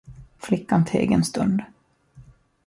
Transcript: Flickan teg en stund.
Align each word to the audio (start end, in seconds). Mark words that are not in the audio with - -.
Flickan 0.43 0.83
teg 0.85 1.11
en 1.11 1.23
stund. 1.23 1.61